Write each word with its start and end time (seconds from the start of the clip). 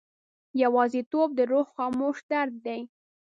یوازیتوب 0.61 1.29
د 1.35 1.39
روح 1.51 1.67
خاموش 1.75 2.17
درد 2.31 2.53
دی. 2.65 2.81